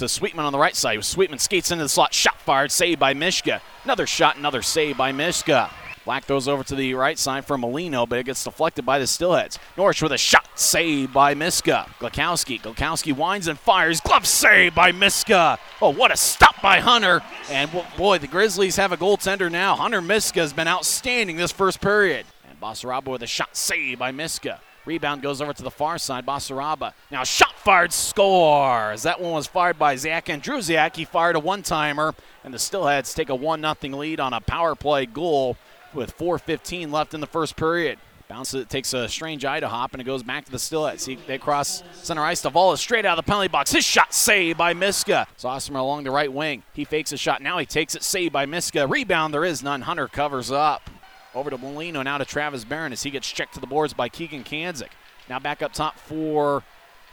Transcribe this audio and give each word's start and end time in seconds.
to 0.00 0.08
Sweetman 0.08 0.44
on 0.44 0.52
the 0.52 0.58
right 0.58 0.74
side. 0.74 1.04
Sweetman 1.04 1.38
skates 1.38 1.70
into 1.70 1.84
the 1.84 1.88
slot, 1.88 2.12
shot 2.12 2.40
fired, 2.40 2.72
saved 2.72 2.98
by 2.98 3.14
Miska. 3.14 3.62
Another 3.84 4.06
shot, 4.06 4.36
another 4.36 4.62
save 4.62 4.96
by 4.96 5.12
Miska. 5.12 5.70
Black 6.06 6.24
throws 6.24 6.48
over 6.48 6.64
to 6.64 6.74
the 6.74 6.94
right 6.94 7.18
side 7.18 7.44
for 7.44 7.58
Molino, 7.58 8.06
but 8.06 8.18
it 8.18 8.24
gets 8.24 8.42
deflected 8.42 8.86
by 8.86 8.98
the 8.98 9.04
Steelheads. 9.04 9.58
Norwich 9.76 10.02
with 10.02 10.12
a 10.12 10.18
shot 10.18 10.58
saved 10.58 11.12
by 11.12 11.34
Miska. 11.34 11.86
Glakowski. 12.00 12.60
Glakowski 12.60 13.14
winds 13.14 13.46
and 13.46 13.58
fires. 13.58 14.00
Glove 14.00 14.26
save 14.26 14.74
by 14.74 14.90
Miska. 14.90 15.58
Oh, 15.82 15.90
what 15.90 16.10
a 16.10 16.16
stop 16.16 16.60
by 16.62 16.80
Hunter. 16.80 17.20
And 17.50 17.70
boy, 17.98 18.18
the 18.18 18.26
Grizzlies 18.26 18.76
have 18.76 18.92
a 18.92 18.96
goaltender 18.96 19.52
now. 19.52 19.76
Hunter 19.76 20.00
Miska 20.00 20.40
has 20.40 20.54
been 20.54 20.66
outstanding 20.66 21.36
this 21.36 21.52
first 21.52 21.82
period. 21.82 22.24
And 22.48 22.58
Basaraba 22.58 23.08
with 23.08 23.22
a 23.22 23.26
shot 23.26 23.54
saved 23.54 23.98
by 23.98 24.12
Miska. 24.12 24.60
Rebound 24.90 25.22
goes 25.22 25.40
over 25.40 25.52
to 25.52 25.62
the 25.62 25.70
far 25.70 25.98
side. 25.98 26.26
Basaraba. 26.26 26.94
Now 27.12 27.22
shot 27.22 27.54
fired, 27.54 27.92
scores. 27.92 29.04
That 29.04 29.20
one 29.20 29.30
was 29.34 29.46
fired 29.46 29.78
by 29.78 29.94
Zach 29.94 30.26
Andrusiak. 30.26 30.96
He 30.96 31.04
fired 31.04 31.36
a 31.36 31.38
one 31.38 31.62
timer, 31.62 32.12
and 32.42 32.52
the 32.52 32.58
Steelheads 32.58 33.14
take 33.14 33.28
a 33.28 33.34
1 33.36 33.62
0 33.62 33.96
lead 33.96 34.18
on 34.18 34.32
a 34.32 34.40
power 34.40 34.74
play 34.74 35.06
goal 35.06 35.56
with 35.94 36.18
4.15 36.18 36.90
left 36.90 37.14
in 37.14 37.20
the 37.20 37.28
first 37.28 37.54
period. 37.54 38.00
Bounces 38.28 38.62
it, 38.62 38.68
takes 38.68 38.92
a 38.92 39.08
strange 39.08 39.44
eye 39.44 39.60
to 39.60 39.68
hop, 39.68 39.92
and 39.92 40.00
it 40.00 40.04
goes 40.04 40.24
back 40.24 40.44
to 40.46 40.50
the 40.50 40.58
Steelheads. 40.58 41.06
He, 41.06 41.14
they 41.14 41.38
cross 41.38 41.84
center 41.92 42.22
ice. 42.22 42.42
Tavalla 42.42 42.76
straight 42.76 43.04
out 43.04 43.16
of 43.16 43.24
the 43.24 43.28
penalty 43.28 43.46
box. 43.46 43.70
His 43.70 43.84
shot 43.84 44.12
saved 44.12 44.58
by 44.58 44.74
Miska. 44.74 45.28
Zosmer 45.38 45.78
along 45.78 46.02
the 46.02 46.10
right 46.10 46.32
wing. 46.32 46.64
He 46.72 46.84
fakes 46.84 47.12
a 47.12 47.16
shot. 47.16 47.42
Now 47.42 47.58
he 47.58 47.66
takes 47.66 47.94
it 47.94 48.02
saved 48.02 48.32
by 48.32 48.44
Miska. 48.44 48.88
Rebound, 48.88 49.32
there 49.32 49.44
is 49.44 49.62
none. 49.62 49.82
Hunter 49.82 50.08
covers 50.08 50.50
up. 50.50 50.89
Over 51.34 51.50
to 51.50 51.58
Molino, 51.58 52.02
now 52.02 52.18
to 52.18 52.24
Travis 52.24 52.64
Barron 52.64 52.92
as 52.92 53.02
he 53.02 53.10
gets 53.10 53.30
checked 53.30 53.54
to 53.54 53.60
the 53.60 53.66
boards 53.66 53.94
by 53.94 54.08
Keegan 54.08 54.42
Kanzig. 54.42 54.88
Now 55.28 55.38
back 55.38 55.62
up 55.62 55.72
top 55.72 55.96
for 55.96 56.64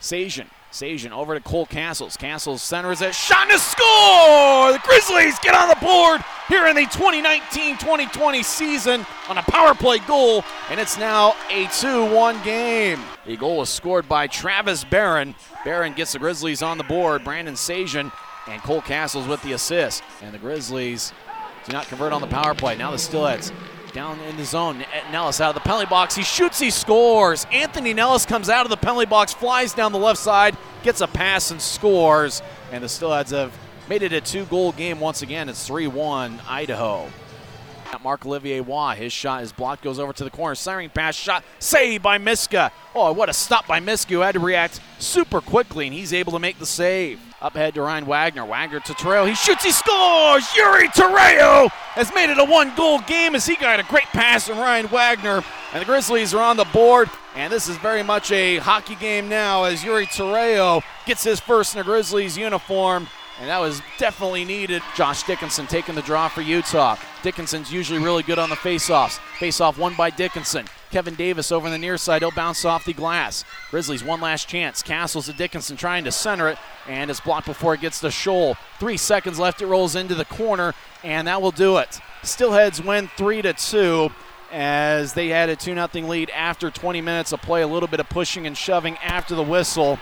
Sajan. 0.00 0.48
Sajan 0.72 1.10
over 1.10 1.34
to 1.34 1.40
Cole 1.40 1.66
Castles. 1.66 2.16
Castles 2.16 2.62
centers 2.62 3.02
it. 3.02 3.14
Shot 3.14 3.48
to 3.50 3.58
score! 3.58 4.72
The 4.72 4.80
Grizzlies 4.82 5.38
get 5.40 5.54
on 5.54 5.68
the 5.68 5.76
board 5.76 6.22
here 6.48 6.66
in 6.66 6.76
the 6.76 6.86
2019-2020 6.86 8.44
season 8.44 9.04
on 9.28 9.38
a 9.38 9.42
power 9.42 9.74
play 9.74 9.98
goal, 10.00 10.44
and 10.70 10.78
it's 10.80 10.96
now 10.96 11.30
a 11.50 11.66
2-1 11.66 12.42
game. 12.44 13.00
The 13.26 13.36
goal 13.36 13.58
was 13.58 13.68
scored 13.68 14.08
by 14.08 14.26
Travis 14.26 14.84
Barron. 14.84 15.34
Barron 15.64 15.92
gets 15.92 16.12
the 16.12 16.18
Grizzlies 16.18 16.62
on 16.62 16.78
the 16.78 16.84
board. 16.84 17.24
Brandon 17.24 17.54
Sajan 17.54 18.12
and 18.48 18.62
Cole 18.62 18.82
Castles 18.82 19.26
with 19.26 19.42
the 19.42 19.52
assist. 19.52 20.02
And 20.22 20.32
the 20.32 20.38
Grizzlies 20.38 21.12
do 21.66 21.72
not 21.72 21.86
convert 21.88 22.12
on 22.12 22.20
the 22.20 22.26
power 22.28 22.54
play. 22.54 22.76
Now 22.76 22.90
the 22.90 22.96
Steelheads 22.96 23.52
down 23.92 24.20
in 24.20 24.36
the 24.36 24.44
zone. 24.44 24.84
Nellis 25.10 25.40
out 25.40 25.50
of 25.50 25.54
the 25.54 25.60
penalty 25.60 25.86
box. 25.86 26.14
He 26.14 26.22
shoots, 26.22 26.58
he 26.58 26.70
scores. 26.70 27.46
Anthony 27.52 27.94
Nellis 27.94 28.26
comes 28.26 28.48
out 28.48 28.66
of 28.66 28.70
the 28.70 28.76
penalty 28.76 29.06
box, 29.06 29.32
flies 29.32 29.74
down 29.74 29.92
the 29.92 29.98
left 29.98 30.18
side, 30.18 30.56
gets 30.82 31.00
a 31.00 31.06
pass, 31.06 31.50
and 31.50 31.60
scores. 31.60 32.42
And 32.72 32.82
the 32.82 32.88
Steelheads 32.88 33.30
have 33.30 33.56
made 33.88 34.02
it 34.02 34.12
a 34.12 34.20
two 34.20 34.44
goal 34.46 34.72
game 34.72 35.00
once 35.00 35.22
again. 35.22 35.48
It's 35.48 35.66
3 35.66 35.86
1 35.86 36.40
Idaho. 36.48 37.08
Mark 38.02 38.24
Olivier 38.24 38.60
Waugh, 38.60 38.94
his 38.94 39.12
shot 39.12 39.42
is 39.42 39.52
blocked, 39.52 39.82
goes 39.82 39.98
over 39.98 40.12
to 40.12 40.24
the 40.24 40.30
corner. 40.30 40.54
Siring 40.54 40.94
pass 40.94 41.16
shot, 41.16 41.44
saved 41.58 42.02
by 42.02 42.18
Miska. 42.18 42.72
Oh, 42.94 43.12
what 43.12 43.28
a 43.28 43.32
stop 43.32 43.66
by 43.66 43.80
Miska, 43.80 44.14
who 44.14 44.20
had 44.20 44.32
to 44.32 44.40
react 44.40 44.80
super 44.98 45.40
quickly, 45.40 45.86
and 45.86 45.94
he's 45.94 46.12
able 46.12 46.32
to 46.32 46.38
make 46.38 46.58
the 46.58 46.66
save. 46.66 47.20
Up 47.42 47.56
ahead 47.56 47.74
to 47.74 47.82
Ryan 47.82 48.06
Wagner. 48.06 48.44
Wagner 48.44 48.80
to 48.80 48.94
Terrell. 48.94 49.26
He 49.26 49.34
shoots, 49.34 49.64
he 49.64 49.72
scores! 49.72 50.54
Yuri 50.54 50.88
Terrell 50.88 51.70
has 51.94 52.12
made 52.14 52.30
it 52.30 52.38
a 52.38 52.44
one 52.44 52.74
goal 52.76 53.00
game 53.00 53.34
as 53.34 53.46
he 53.46 53.56
got 53.56 53.80
a 53.80 53.82
great 53.84 54.04
pass 54.06 54.46
from 54.48 54.58
Ryan 54.58 54.86
Wagner. 54.88 55.42
And 55.72 55.80
the 55.80 55.86
Grizzlies 55.86 56.34
are 56.34 56.42
on 56.42 56.56
the 56.56 56.64
board. 56.66 57.08
And 57.34 57.52
this 57.52 57.68
is 57.68 57.76
very 57.78 58.02
much 58.02 58.32
a 58.32 58.58
hockey 58.58 58.96
game 58.96 59.28
now 59.28 59.64
as 59.64 59.84
Yuri 59.84 60.06
Terrell 60.06 60.82
gets 61.06 61.24
his 61.24 61.40
first 61.40 61.74
in 61.74 61.80
a 61.80 61.84
Grizzlies 61.84 62.36
uniform 62.36 63.06
and 63.40 63.48
that 63.48 63.58
was 63.58 63.80
definitely 63.96 64.44
needed. 64.44 64.82
Josh 64.94 65.22
Dickinson 65.22 65.66
taking 65.66 65.94
the 65.94 66.02
draw 66.02 66.28
for 66.28 66.42
Utah. 66.42 66.96
Dickinson's 67.22 67.72
usually 67.72 67.98
really 67.98 68.22
good 68.22 68.38
on 68.38 68.50
the 68.50 68.56
faceoffs. 68.56 69.18
Faceoff 69.38 69.78
won 69.78 69.94
by 69.94 70.10
Dickinson. 70.10 70.66
Kevin 70.90 71.14
Davis 71.14 71.52
over 71.52 71.66
on 71.66 71.72
the 71.72 71.78
near 71.78 71.96
side. 71.96 72.22
He'll 72.22 72.30
bounce 72.30 72.64
off 72.64 72.84
the 72.84 72.92
glass. 72.92 73.44
Grizzlies 73.70 74.04
one 74.04 74.20
last 74.20 74.48
chance. 74.48 74.82
Castles 74.82 75.26
to 75.26 75.32
Dickinson 75.32 75.76
trying 75.76 76.04
to 76.04 76.12
center 76.12 76.48
it, 76.48 76.58
and 76.86 77.10
it's 77.10 77.20
blocked 77.20 77.46
before 77.46 77.74
it 77.74 77.80
gets 77.80 78.00
to 78.00 78.10
Shoal. 78.10 78.56
Three 78.78 78.96
seconds 78.96 79.38
left. 79.38 79.62
It 79.62 79.66
rolls 79.66 79.94
into 79.94 80.14
the 80.14 80.24
corner, 80.24 80.74
and 81.04 81.28
that 81.28 81.40
will 81.40 81.52
do 81.52 81.78
it. 81.78 82.00
Steelheads 82.22 82.84
win 82.84 83.08
three 83.16 83.42
to 83.42 83.52
two 83.52 84.10
as 84.52 85.14
they 85.14 85.28
had 85.28 85.48
a 85.48 85.56
2 85.56 85.74
0 85.74 85.88
lead 86.08 86.30
after 86.30 86.70
20 86.70 87.00
minutes 87.00 87.32
of 87.32 87.40
play. 87.40 87.62
A 87.62 87.66
little 87.66 87.88
bit 87.88 88.00
of 88.00 88.08
pushing 88.08 88.46
and 88.46 88.56
shoving 88.56 88.96
after 88.98 89.34
the 89.34 89.42
whistle. 89.42 89.98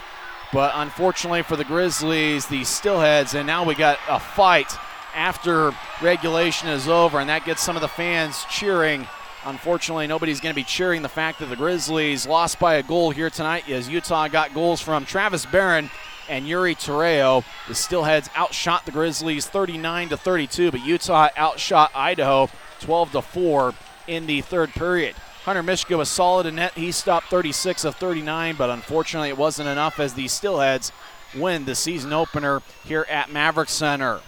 But 0.52 0.72
unfortunately 0.74 1.42
for 1.42 1.56
the 1.56 1.64
Grizzlies, 1.64 2.46
the 2.46 2.62
Steelheads, 2.62 3.34
and 3.34 3.46
now 3.46 3.64
we 3.64 3.74
got 3.74 3.98
a 4.08 4.18
fight 4.18 4.74
after 5.14 5.72
regulation 6.00 6.68
is 6.68 6.88
over, 6.88 7.18
and 7.20 7.28
that 7.28 7.44
gets 7.44 7.62
some 7.62 7.76
of 7.76 7.82
the 7.82 7.88
fans 7.88 8.44
cheering. 8.50 9.06
Unfortunately, 9.44 10.06
nobody's 10.06 10.40
going 10.40 10.52
to 10.52 10.60
be 10.60 10.64
cheering 10.64 11.02
the 11.02 11.08
fact 11.08 11.38
that 11.38 11.46
the 11.46 11.56
Grizzlies 11.56 12.26
lost 12.26 12.58
by 12.58 12.74
a 12.74 12.82
goal 12.82 13.10
here 13.10 13.30
tonight 13.30 13.68
as 13.68 13.88
Utah 13.88 14.28
got 14.28 14.52
goals 14.52 14.80
from 14.80 15.04
Travis 15.04 15.46
Barron 15.46 15.90
and 16.28 16.46
Yuri 16.46 16.74
Terao. 16.74 17.44
The 17.68 17.74
Steelheads 17.74 18.28
outshot 18.36 18.84
the 18.84 18.92
Grizzlies 18.92 19.46
39 19.46 20.10
to 20.10 20.16
32, 20.16 20.70
but 20.70 20.84
Utah 20.84 21.28
outshot 21.36 21.92
Idaho 21.94 22.50
12 22.80 23.12
to 23.12 23.22
4 23.22 23.74
in 24.06 24.26
the 24.26 24.40
third 24.40 24.70
period. 24.70 25.14
Hunter 25.44 25.62
Miska 25.62 25.96
was 25.96 26.08
solid 26.08 26.44
in 26.46 26.56
net. 26.56 26.74
He 26.74 26.92
stopped 26.92 27.28
36 27.28 27.84
of 27.84 27.94
39, 27.96 28.56
but 28.56 28.70
unfortunately 28.70 29.30
it 29.30 29.38
wasn't 29.38 29.68
enough 29.68 29.98
as 29.98 30.14
the 30.14 30.26
Steelheads 30.26 30.92
win 31.34 31.64
the 31.64 31.74
season 31.74 32.12
opener 32.12 32.60
here 32.84 33.06
at 33.08 33.28
Maverik 33.28 33.68
Center. 33.68 34.20